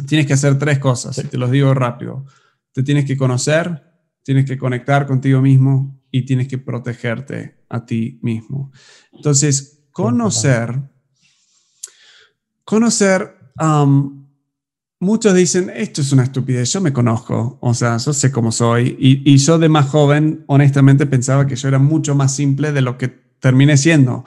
[0.07, 2.24] tienes que hacer tres cosas, te los digo rápido.
[2.72, 3.83] Te tienes que conocer,
[4.22, 8.72] tienes que conectar contigo mismo y tienes que protegerte a ti mismo.
[9.12, 10.81] Entonces, conocer,
[12.64, 13.37] conocer
[15.00, 18.96] muchos dicen, esto es una estupidez, yo me conozco, o sea, yo sé cómo soy.
[18.98, 22.98] Y, yo de más joven, honestamente, pensaba que yo era mucho más simple de lo
[22.98, 23.09] que
[23.40, 24.24] terminé siendo.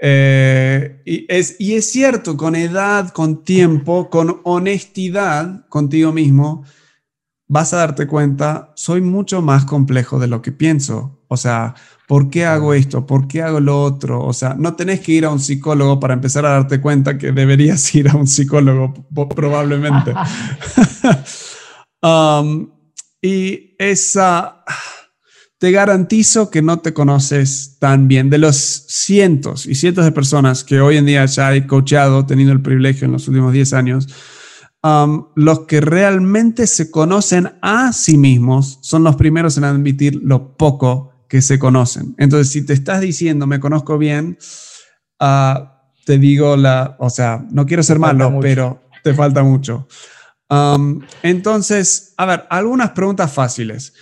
[0.00, 6.64] Eh, y, es, y es cierto, con edad, con tiempo, con honestidad contigo mismo,
[7.46, 11.22] vas a darte cuenta, soy mucho más complejo de lo que pienso.
[11.28, 11.74] O sea,
[12.06, 13.06] ¿por qué hago esto?
[13.06, 14.24] ¿Por qué hago lo otro?
[14.24, 17.32] O sea, no tenés que ir a un psicólogo para empezar a darte cuenta que
[17.32, 18.94] deberías ir a un psicólogo,
[19.34, 20.12] probablemente.
[22.04, 22.70] Um,
[23.22, 24.62] y esa,
[25.58, 28.30] te garantizo que no te conoces tan bien.
[28.30, 32.52] De los cientos y cientos de personas que hoy en día ya he coachado, teniendo
[32.52, 34.08] el privilegio en los últimos 10 años,
[34.84, 40.58] Um, los que realmente se conocen a sí mismos son los primeros en admitir lo
[40.58, 42.14] poco que se conocen.
[42.18, 44.36] Entonces, si te estás diciendo, me conozco bien,
[45.20, 45.64] uh,
[46.04, 49.88] te digo la, o sea, no quiero ser malo, pero te falta mucho.
[50.50, 53.94] Um, entonces, a ver, algunas preguntas fáciles.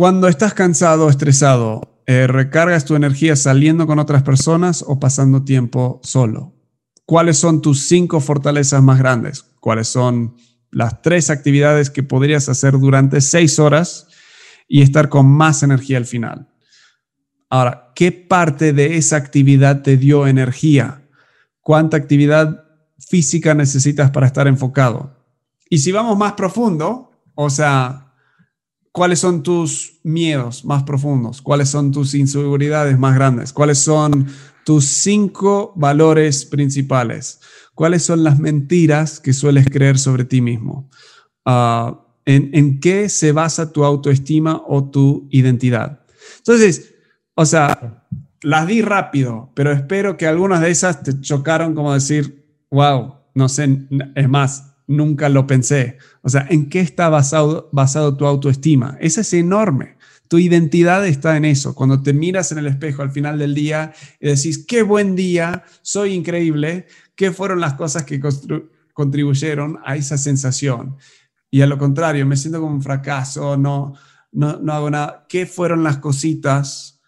[0.00, 5.44] Cuando estás cansado o estresado, eh, ¿recargas tu energía saliendo con otras personas o pasando
[5.44, 6.54] tiempo solo?
[7.04, 9.42] ¿Cuáles son tus cinco fortalezas más grandes?
[9.60, 10.36] ¿Cuáles son
[10.70, 14.08] las tres actividades que podrías hacer durante seis horas
[14.66, 16.48] y estar con más energía al final?
[17.50, 21.06] Ahora, ¿qué parte de esa actividad te dio energía?
[21.60, 22.64] ¿Cuánta actividad
[22.98, 25.14] física necesitas para estar enfocado?
[25.68, 28.09] Y si vamos más profundo, o sea,
[28.92, 31.40] ¿cuáles son tus miedos más profundos?
[31.42, 33.52] ¿Cuáles son tus inseguridades más grandes?
[33.52, 34.26] ¿Cuáles son
[34.64, 37.40] tus cinco valores principales.
[37.74, 40.88] ¿Cuáles son las mentiras que sueles creer sobre ti mismo?
[41.44, 46.00] Ah, ¿en, qué se basa tu autoestima o tu identidad?
[46.38, 46.94] Entonces,
[47.34, 48.06] o sea,
[48.42, 53.48] las di rápido, pero espero que algunas de esas te chocaron como decir, wow, no
[53.48, 55.98] sé, es más, nunca lo pensé.
[56.22, 58.98] O sea, ¿en qué está basado, basado tu autoestima?
[59.00, 59.96] Esa es enorme.
[60.28, 61.74] Tu identidad está en eso.
[61.74, 65.64] Cuando te miras en el espejo al final del día y decís, qué buen día,
[65.82, 68.20] soy increíble, ¿qué fueron las cosas que
[68.92, 70.96] contribuyeron a esa sensación?
[71.50, 73.94] Y a lo contrario, me siento como un fracaso, no,
[74.32, 75.26] no, no hago nada.
[75.28, 77.00] ¿Qué fueron las cositas?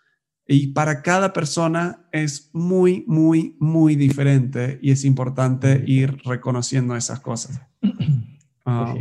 [0.47, 7.21] Y para cada persona es muy, muy, muy diferente y es importante ir reconociendo esas
[7.21, 7.72] cosas.
[8.65, 8.95] Ah,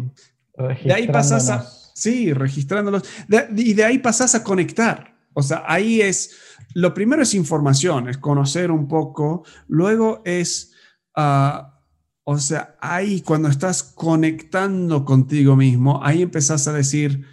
[0.57, 1.63] de ahí pasas a
[2.01, 3.03] Sí, registrándolos.
[3.55, 5.15] y de ahí pasas a conectar.
[5.33, 6.35] O sea, ahí es,
[6.73, 9.43] lo primero es información, es conocer un poco.
[9.67, 10.73] Luego es,
[11.15, 11.79] ah,
[12.23, 17.25] o sea, ahí cuando estás conectando contigo mismo, ahí empezás a decir,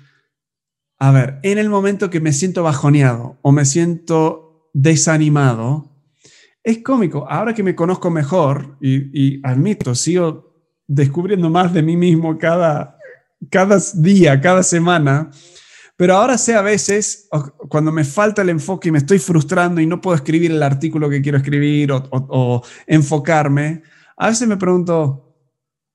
[0.98, 5.96] a ver, en el momento que me siento bajoneado o me siento desanimado,
[6.62, 7.26] es cómico.
[7.28, 10.47] Ahora que me conozco mejor y, y admito, sigo
[10.88, 12.98] descubriendo más de mí mismo cada,
[13.50, 15.30] cada día, cada semana,
[15.98, 17.28] pero ahora sé a veces,
[17.68, 21.10] cuando me falta el enfoque y me estoy frustrando y no puedo escribir el artículo
[21.10, 23.82] que quiero escribir o, enfocarme,
[24.16, 25.34] a veces me pregunto,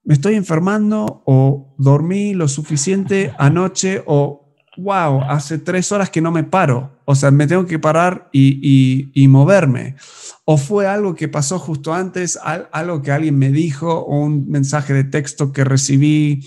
[0.03, 4.42] ¿me estoy enfermando o dormí lo suficiente anoche o,
[4.77, 6.97] wow, hace tres horas que no me paro?
[7.05, 9.95] O sea, me tengo que parar y, y moverme.
[10.45, 12.37] O fue algo que pasó justo antes,
[12.71, 16.43] algo que alguien me dijo o un mensaje de texto que recibí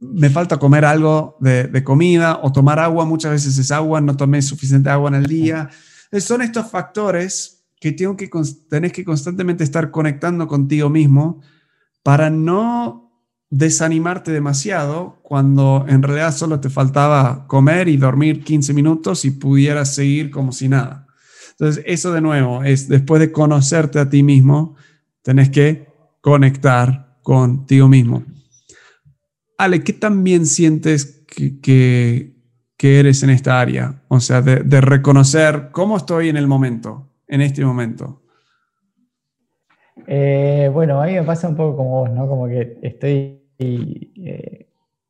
[0.00, 4.42] me falta comer algo de, comida o tomar agua, muchas veces es agua, no tomé
[4.42, 5.70] suficiente agua en el día.
[6.18, 8.30] Son estos factores que, tengo que
[8.68, 11.40] tenés que constantemente estar conectando contigo mismo
[12.02, 13.11] para no
[13.52, 19.94] desanimarte demasiado cuando en realidad solo te faltaba comer y dormir 15 minutos y pudieras
[19.94, 21.06] seguir como si nada.
[21.50, 24.74] Entonces, eso de nuevo es después de conocerte a ti mismo,
[25.20, 25.86] tenés que
[26.22, 28.24] conectar contigo mismo.
[29.58, 32.32] Ale, ¿qué también sientes que,
[32.80, 34.02] eres en esta área?
[34.08, 38.22] O sea, de, reconocer cómo estoy en el momento, en este momento.
[40.06, 42.26] Eh, bueno, a mí me pasa un poco como vos, ¿no?
[42.26, 43.41] Como que estoy,
[44.16, 44.66] eh,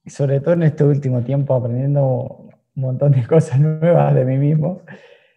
[0.07, 4.83] sobre todo en este último tiempo, aprendiendo un montón de cosas nuevas de mí mismo.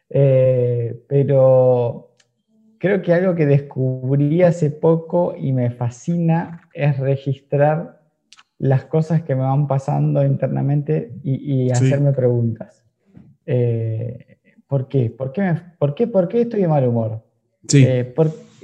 [0.09, 2.15] Eh, pero
[2.77, 8.01] creo que algo que descubrí hace poco y me fascina es registrar
[8.57, 12.83] las cosas que me van pasando internamente y, hacerme preguntas.
[13.45, 15.09] Eh, ¿Por qué?
[15.09, 17.21] ¿Por qué, por, qué, ¿Por qué estoy de mal humor?
[17.67, 17.83] Sí.
[17.85, 18.13] Eh,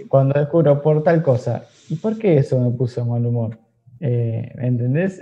[0.07, 3.57] cuando descubro por tal cosa, ¿y por qué eso me puso de mal humor?
[4.01, 5.21] Eh, ¿Entendés?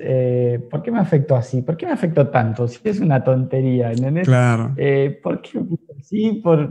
[0.71, 1.61] ¿Por qué me afectó así?
[1.61, 2.67] ¿Por qué me afectó tanto?
[2.67, 4.25] Si es una tontería, ¿entendés?
[4.25, 4.73] Claro.
[5.21, 5.59] ¿Por qué
[5.99, 6.39] así?
[6.43, 6.69] Por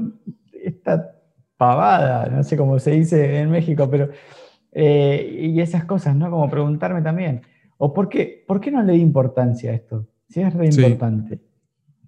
[0.64, 1.14] esta
[1.56, 4.08] pavada, no sé cómo se dice en México, pero
[4.70, 6.30] Eh, y esas cosas, ¿no?
[6.30, 7.40] Como preguntarme también,
[7.78, 10.06] ¿o por qué, por qué no le di importancia a esto?
[10.28, 11.40] Si es re importante,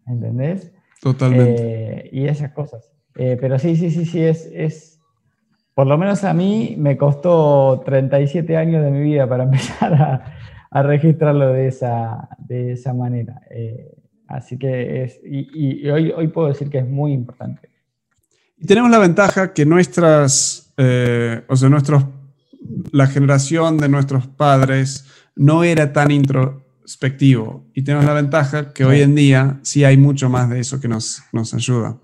[0.07, 0.71] ¿entendés?
[1.01, 1.57] Totalmente.
[1.59, 2.93] Eh, y esas cosas.
[3.17, 4.90] Eh, pero sí, sí, sí, sí, es, es,
[5.81, 10.37] por lo menos a mí me costó 37 años de mi vida para empezar a,
[10.71, 13.41] a registrarlo de esa, de esa manera.
[14.29, 17.71] así que es, y, y, hoy, hoy puedo decir que es muy importante.
[18.59, 22.05] Y tenemos la ventaja que nuestras, o sea, nuestros
[22.93, 29.01] la generación de nuestros padres no era tan introspectivo y tenemos la ventaja que hoy
[29.01, 31.97] en día sí hay mucho más de eso que nos, nos ayuda.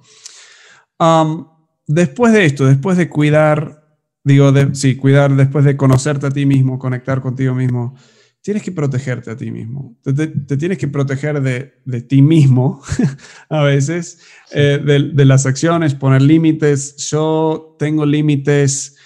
[1.86, 6.46] Después de esto, después de cuidar, digo, de, sí, cuidar, después de conocerte a ti
[6.46, 7.96] mismo, conectar contigo mismo,
[8.40, 9.96] tienes que protegerte a ti mismo.
[10.02, 12.80] Te, tienes que proteger de, de ti mismo
[13.48, 14.20] a veces,
[14.52, 16.96] eh, de, de, las acciones, poner límites.
[17.10, 18.96] Yo tengo límites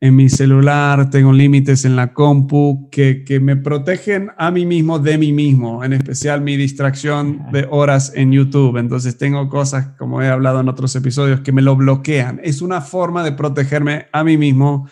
[0.00, 5.18] en mi celular, tengo límites en la compu que, me protegen a mí mismo de
[5.18, 8.76] mí mismo, en especial mi distracción de horas en YouTube.
[8.76, 12.40] Entonces tengo cosas, como he hablado en otros episodios, que me lo bloquean.
[12.44, 14.88] Es una forma de protegerme a mí mismo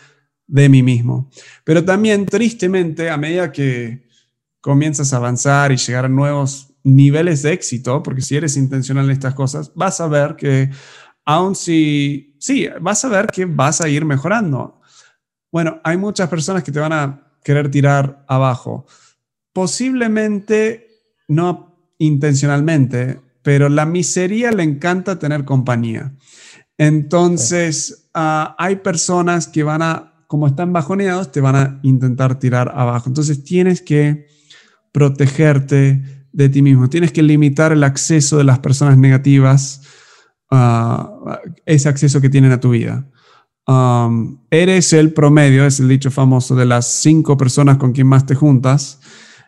[0.48, 1.30] de mí mismo.
[1.64, 4.06] Pero también, tristemente, a medida que
[4.60, 9.10] comienzas a avanzar y llegar a nuevos niveles de éxito, porque si eres intencional en
[9.12, 10.70] estas cosas, vas a ver que,
[11.24, 14.75] aun si, sí, vas a ver que vas a ir mejorando
[15.50, 18.86] bueno, hay muchas personas que te van a querer tirar abajo.
[19.52, 20.88] Posiblemente
[21.28, 26.12] no intencionalmente, pero la miseria le encanta tener compañía.
[26.78, 32.72] Entonces, ah, hay personas que van a, como están bajoneados, te van a intentar tirar
[32.74, 33.08] abajo.
[33.08, 34.26] Entonces, tienes que
[34.92, 36.88] protegerte de ti mismo.
[36.88, 39.82] Tienes que limitar el acceso de las personas negativas,
[40.50, 41.30] uh,
[41.64, 43.08] ese acceso que tienen a tu vida.
[43.66, 48.24] Um, eres el promedio, es el dicho famoso, de las cinco personas con quien más
[48.24, 49.00] te juntas.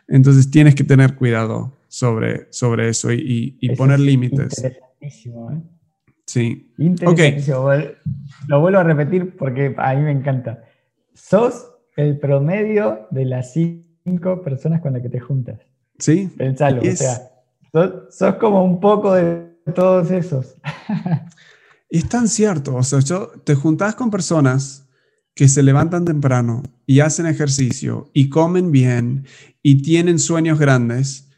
[0.07, 4.57] Entonces tienes que tener cuidado sobre, sobre eso y, poner límites.
[4.57, 5.61] Interesantísimo, ¿eh?
[6.25, 6.73] Sí.
[6.77, 7.69] Interesantísimo.
[8.47, 10.63] Lo vuelvo a repetir porque a mí me encanta.
[11.13, 15.59] Sos el promedio de las cinco personas con las que te juntas.
[15.97, 16.29] Sí.
[16.37, 17.31] Pensalo, o sea,
[17.71, 20.55] sos, sos como un poco de todos esos.
[21.89, 24.87] Y es tan cierto, o sea, yo, te juntas con personas
[25.33, 29.25] que se levantan temprano y hacen ejercicio y comen bien
[29.63, 31.29] y tienen sueños grandes,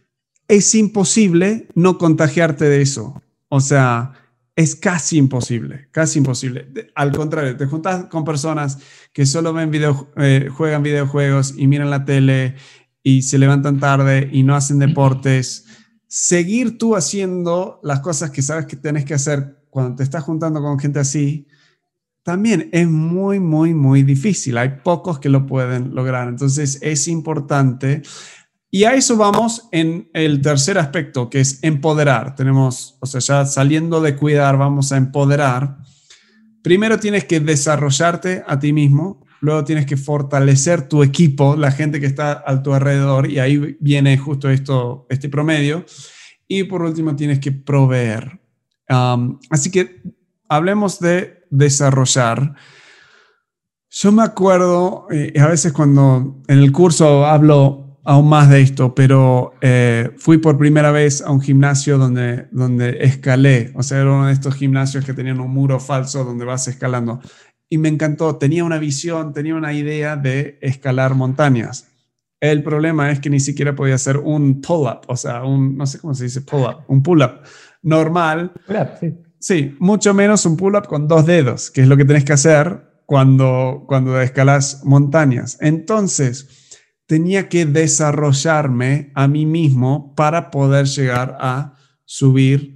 [0.48, 3.22] es imposible no contagiarte de eso.
[3.48, 4.14] O sea,
[4.56, 6.68] es casi imposible, casi imposible.
[6.96, 8.80] Al contrario, te juntas con personas
[9.14, 12.56] que solo ven video, eh, juegan videojuegos y miran la tele
[13.04, 15.66] y se levantan tarde y no hacen deportes.
[16.08, 20.62] Seguir tú haciendo las cosas que sabes que tienes que hacer cuando te estás juntando
[20.62, 21.48] con gente así,
[22.24, 24.58] también es muy, muy, muy difícil.
[24.58, 26.28] Hay pocos que lo pueden lograr.
[26.28, 28.04] Entonces es importante.
[28.70, 32.36] Y a eso vamos en el tercer aspecto, que es empoderar.
[32.36, 35.78] Tenemos, o sea, ya saliendo de cuidar, vamos a empoderar.
[36.62, 42.00] Primero tienes que desarrollarte a ti mismo, luego tienes que fortalecer tu equipo, la gente
[42.00, 45.86] que está a tu alrededor, y ahí viene justo esto, este promedio.
[46.48, 48.41] Y por último tienes que proveer
[49.50, 50.02] así que
[50.48, 52.56] hablemos de desarrollar.
[53.90, 58.96] Yo me acuerdo, eh, a veces cuando en el curso hablo aún más de esto,
[58.96, 64.12] pero eh, fui por primera vez a un gimnasio donde, donde escalé, o sea, era
[64.12, 67.22] uno de estos gimnasios que tenían un muro falso donde vas escalando.
[67.70, 71.88] Y me encantó, tenía una visión, tenía una idea de escalar montañas.
[72.40, 76.00] El problema es que ni siquiera podía hacer un pull-up, o sea, un, no sé
[76.00, 77.42] cómo se dice pull-up, un pull-up
[77.82, 78.52] normal.
[79.00, 79.18] sí.
[79.40, 79.76] sí.
[79.80, 83.84] mucho menos un pull-up con dos dedos, que es lo que tenés que hacer cuando,
[83.88, 85.58] cuando escalas montañas.
[85.60, 86.48] Entonces,
[87.06, 92.76] tenía que desarrollarme a mí mismo para poder llegar a subir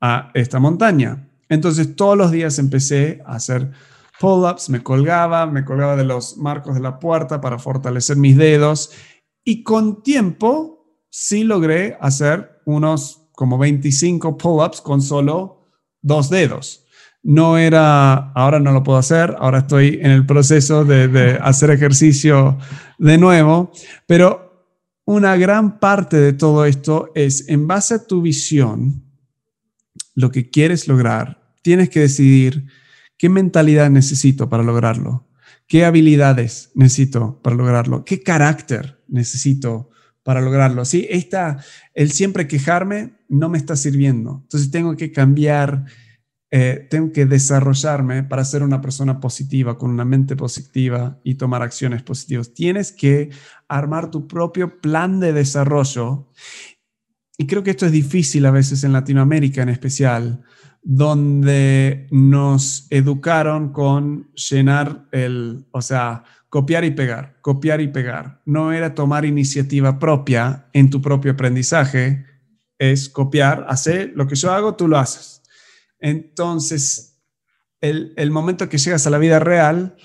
[0.00, 1.28] a esta montaña.
[1.48, 3.70] Entonces, todos los días empecé a hacer
[4.20, 8.92] pull-ups, me colgaba, me colgaba de los marcos de la puerta para fortalecer mis dedos
[9.44, 15.68] y con tiempo sí logré hacer unos como 25 pull-ups con solo
[16.00, 16.84] dos dedos.
[17.22, 22.58] No era, ahora no lo puedo hacer, ahora estoy en el proceso de, hacer ejercicio
[22.98, 23.70] de nuevo,
[24.06, 24.66] pero
[25.04, 29.04] una gran parte de todo esto es en base a tu visión,
[30.14, 32.66] lo que quieres lograr, tienes que decidir
[33.16, 35.28] qué mentalidad necesito para lograrlo,
[35.68, 39.91] qué habilidades necesito para lograrlo, qué carácter necesito
[40.22, 40.84] para lograrlo.
[40.84, 41.06] ¿sí?
[41.10, 41.64] Esta,
[41.94, 44.40] el siempre quejarme no me está sirviendo.
[44.42, 45.86] Entonces tengo que cambiar
[46.54, 51.62] eh, tengo que desarrollarme para ser una persona positiva, con una mente positiva y tomar
[51.62, 52.52] acciones positivas.
[52.52, 53.30] Tienes que
[53.68, 56.28] armar tu propio plan de desarrollo.
[57.38, 60.42] Y creo que esto es difícil a veces en Latinoamérica en especial,
[60.82, 68.42] donde nos educaron con llenar el, o sea, copiar y pegar, copiar y pegar.
[68.44, 72.26] No era tomar iniciativa propia en tu propio aprendizaje,
[72.78, 75.40] es copiar, hacer lo que yo hago, tú lo haces.
[75.98, 77.18] Entonces,
[77.80, 79.96] el, momento que llegas a la vida real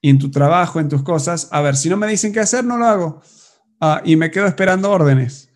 [0.00, 2.64] y en tu trabajo, en tus cosas, a ver, si no me dicen qué hacer,
[2.64, 3.22] no lo hago.
[3.78, 5.52] Ah, y me quedo esperando órdenes.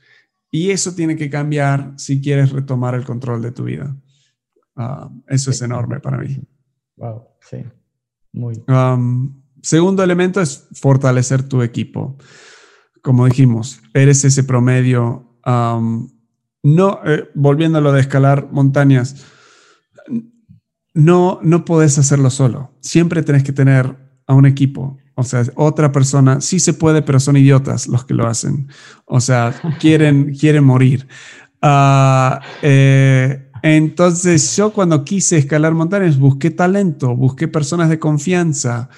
[0.51, 3.97] Y eso tiene que cambiar si quieres retomar el control de tu vida.
[4.77, 6.39] Ah, eso es enorme para mí.
[6.97, 7.65] Wow, sí.
[8.31, 8.63] Muy.
[9.65, 12.17] Segundo elemento es fortalecer tu equipo.
[13.03, 15.39] Como dijimos, eres ese promedio.
[16.63, 19.25] no, eh, volviendo a lo de escalar montañas,
[20.95, 22.77] no, no podés hacerlo solo.
[22.81, 23.97] Siempre tenés que tener
[24.27, 24.99] a un equipo.
[25.17, 28.69] O sea, otra persona, sí se puede, pero son idiotas los que lo hacen.
[29.07, 31.07] O sea, quieren, quieren morir.
[31.63, 38.91] Ah, eh, entonces, yo cuando quise escalar montañas, busqué talento, busqué personas de confianza.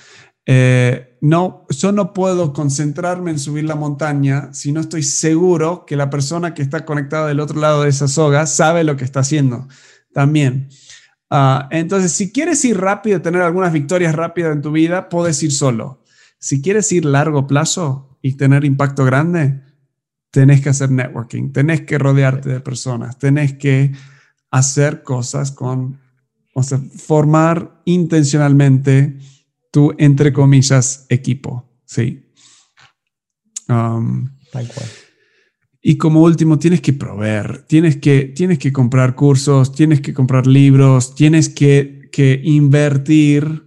[0.49, 5.97] Eh, no, yo no puedo concentrarme en subir la montaña si no estoy seguro que
[5.97, 9.21] la persona que está conectada del otro lado de esa soga sabe lo que está
[9.21, 9.67] haciendo
[10.13, 10.69] también.
[11.29, 15.51] Ah, entonces, si quieres ir rápido, tener algunas victorias rápidas en tu vida, puedes ir
[15.51, 16.05] solo.
[16.39, 19.63] Si quieres ir largo plazo y tener impacto grande,
[20.31, 23.93] tenés que hacer networking, tenés que rodearte de personas, tenés que
[24.51, 25.99] hacer cosas con,
[26.55, 29.19] o sea, formar intencionalmente
[29.77, 31.69] tu, entre comillas, equipo.
[31.85, 32.33] Sí.
[33.69, 34.89] Um, Tal cual.
[35.83, 40.47] Y como último, tienes que proveer, tienes que, tienes que comprar cursos, tienes que comprar
[40.47, 43.67] libros, tienes que, que invertir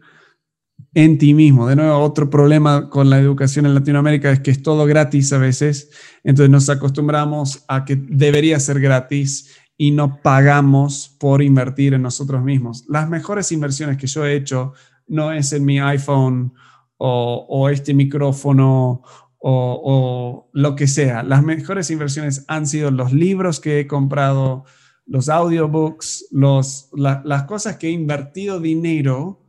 [0.95, 1.67] en ti mismo.
[1.67, 5.37] De nuevo, otro problema con la educación en Latinoamérica es que es todo gratis a
[5.37, 5.91] veces.
[6.23, 12.43] Entonces nos acostumbramos a que debería ser gratis y no pagamos por invertir en nosotros
[12.43, 12.85] mismos.
[12.87, 14.73] Las mejores inversiones que yo he hecho
[15.09, 16.53] no es en mi iPhone
[16.97, 19.03] o, o este micrófono
[19.39, 21.23] o, lo que sea.
[21.23, 24.65] Las mejores inversiones han sido los libros que he comprado,
[25.05, 29.45] los audiobooks, los, las cosas que he invertido dinero.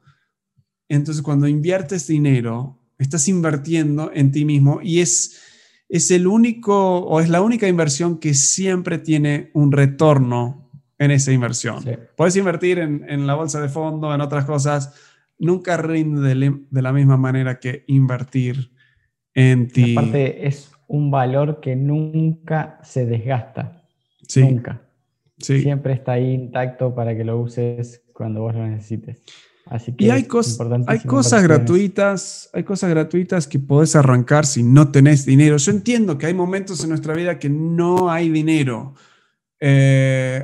[0.88, 5.40] Entonces, cuando inviertes dinero, estás invirtiendo en ti mismo y es,
[5.88, 11.32] es el único o es la única inversión que siempre tiene un retorno en esa
[11.32, 11.82] inversión.
[12.16, 14.92] Puedes invertir en, en, la bolsa de fondo, en otras cosas,
[15.41, 18.70] nunca rinde de, de la misma manera que invertir
[19.34, 19.97] en ti.
[19.97, 23.82] Aparte, es un valor que nunca se desgasta.
[24.36, 24.82] Nunca.
[25.38, 29.22] Siempre está ahí intacto para que lo uses cuando vos lo necesites.
[29.66, 30.26] Así que y hay,
[30.86, 35.57] hay cosas gratuitas, hay cosas gratuitas que podés arrancar si no tenés dinero.
[35.57, 38.95] Yo entiendo que hay momentos en nuestra vida que no hay dinero.
[39.61, 40.43] Eh,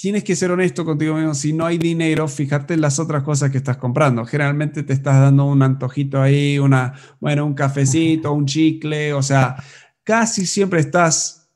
[0.00, 1.34] tienes que ser honesto contigo mismo.
[1.34, 4.24] Si no hay dinero, fíjate en las otras cosas que estás comprando.
[4.24, 9.56] Generalmente te estás dando un antojito ahí, una, bueno, un cafecito, un chicle, o sea,
[10.04, 11.50] casi siempre estás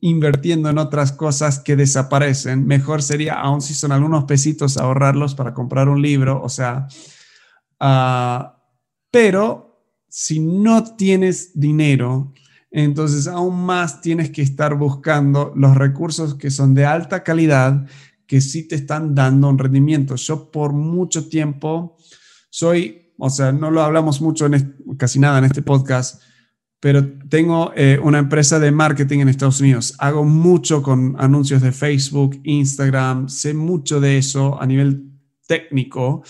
[0.00, 2.66] invirtiendo en otras cosas que desaparecen.
[2.66, 6.88] Mejor sería, aun si son algunos pesitos, ahorrarlos para comprar un libro, o sea,
[7.80, 8.62] ah,
[9.10, 12.34] pero si no tienes dinero,
[12.70, 17.86] entonces aún más tienes que estar buscando los recursos que son de alta calidad,
[18.26, 20.16] que sí te están dando un rendimiento.
[20.16, 21.96] Yo por mucho tiempo
[22.50, 26.22] soy, o sea, no lo hablamos mucho, en casi nada en este podcast,
[26.80, 29.94] pero tengo eh, una empresa de marketing en Estados Unidos.
[29.98, 35.10] Hago mucho con anuncios de Facebook, Instagram, sé mucho de eso a nivel
[35.46, 36.22] técnico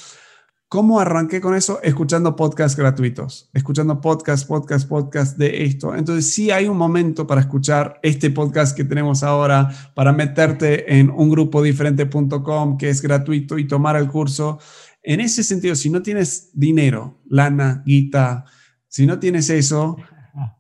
[0.71, 1.81] ¿Cómo arranqué con eso?
[1.83, 5.95] Escuchando podcasts gratuitos, escuchando podcast, podcast, podcast de esto.
[5.95, 11.09] Entonces sí hay un momento para escuchar este podcast que tenemos ahora, para meterte en
[11.09, 14.59] un grupo diferente.com que es gratuito y tomar el curso.
[15.03, 18.45] En ese sentido, si no tienes dinero, lana, guita,
[18.89, 19.97] si no tienes eso,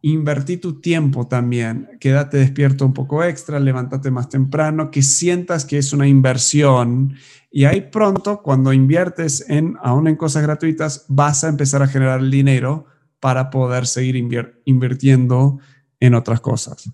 [0.00, 1.86] invertí tu tiempo también.
[2.00, 7.14] Quédate despierto un poco extra, levántate más temprano, que sientas que es una inversión
[7.50, 12.22] y ahí pronto, cuando inviertes en, aún en cosas gratuitas, vas a empezar a generar
[12.22, 12.86] dinero
[13.20, 14.16] para poder seguir
[14.64, 15.58] invirtiendo
[15.98, 16.92] en otras cosas.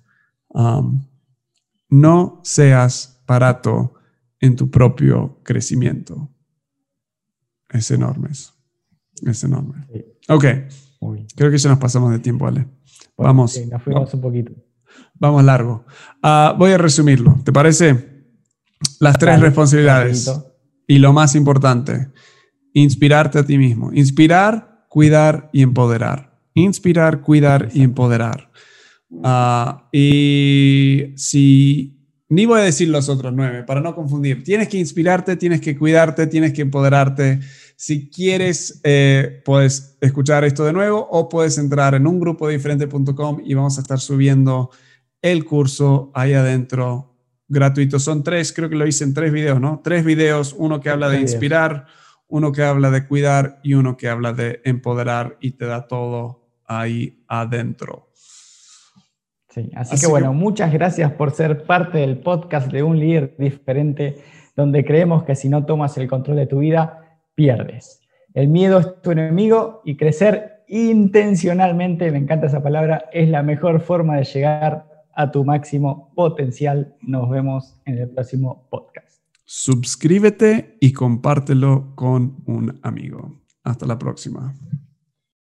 [1.89, 3.95] no seas barato
[4.41, 6.31] en tu propio crecimiento.
[7.71, 8.55] Es enorme eso.
[9.23, 9.87] Es enorme.
[10.29, 10.45] Ok.
[11.37, 12.67] Creo que ya nos pasamos de tiempo, Ale.
[13.17, 13.61] vamos.
[13.71, 14.53] nos fuimos un poquito.
[15.15, 15.85] Vamos largo.
[16.23, 17.41] Ah, voy a resumirlo.
[17.45, 18.14] ¿Te parece?
[19.01, 20.31] Las tres responsabilidades.
[20.87, 22.09] Y lo más importante,
[22.73, 23.93] inspirarte a ti mismo.
[23.93, 26.39] Inspirar, cuidar y empoderar.
[26.55, 28.51] Inspirar, cuidar y empoderar.
[29.23, 34.79] Ah, y si, ni voy a decir los otros nueve, para no confundir, tienes que
[34.79, 37.41] inspirarte, tienes que cuidarte, tienes que empoderarte.
[37.77, 43.41] Si quieres, eh, puedes escuchar esto de nuevo o puedes entrar en un grupo diferente.com
[43.45, 44.71] y vamos a estar subiendo
[45.23, 47.14] el curso ahí adentro
[47.55, 47.99] gratuito.
[47.99, 49.81] Son tres, creo que lo hice en tres videos, ¿no?
[49.83, 51.87] Tres videos, uno que habla de inspirar,
[52.29, 56.49] uno que habla de cuidar y uno que habla de empoderar y te da todo
[56.67, 58.11] ahí adentro.
[59.49, 64.17] Sí, así, que bueno, muchas gracias por ser parte del podcast de un líder diferente,
[64.57, 68.01] donde creemos que si no tomas el control de tu vida, pierdes.
[68.35, 73.81] El miedo es tu enemigo y crecer intencionalmente, me encanta esa palabra, es la mejor
[73.81, 76.97] forma de llegar a tu máximo potencial.
[77.01, 79.23] Nos vemos en el próximo podcast.
[79.45, 83.41] Suscríbete y compártelo con un amigo.
[83.63, 84.55] Hasta la próxima.